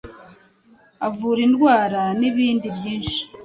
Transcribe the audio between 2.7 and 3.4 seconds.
byinshi